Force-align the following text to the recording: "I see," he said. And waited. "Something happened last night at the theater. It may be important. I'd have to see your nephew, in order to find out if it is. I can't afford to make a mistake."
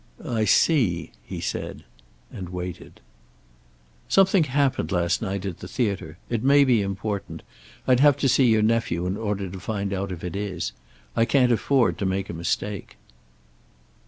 "I 0.25 0.45
see," 0.45 1.11
he 1.23 1.39
said. 1.39 1.83
And 2.33 2.49
waited. 2.49 3.01
"Something 4.09 4.45
happened 4.45 4.91
last 4.91 5.21
night 5.21 5.45
at 5.45 5.59
the 5.59 5.67
theater. 5.67 6.17
It 6.27 6.43
may 6.43 6.63
be 6.63 6.81
important. 6.81 7.43
I'd 7.87 7.99
have 7.99 8.17
to 8.17 8.27
see 8.27 8.47
your 8.47 8.63
nephew, 8.63 9.05
in 9.05 9.15
order 9.15 9.47
to 9.47 9.59
find 9.59 9.93
out 9.93 10.11
if 10.11 10.23
it 10.23 10.35
is. 10.35 10.71
I 11.15 11.25
can't 11.25 11.51
afford 11.51 11.99
to 11.99 12.07
make 12.07 12.31
a 12.31 12.33
mistake." 12.33 12.97